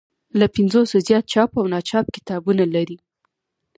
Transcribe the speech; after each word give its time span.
له 0.39 0.45
پنځوسو 0.55 0.97
زیات 1.07 1.25
چاپ 1.33 1.49
او 1.59 1.65
ناچاپ 1.73 2.05
کتابونه 2.15 2.63
لري. 2.75 2.97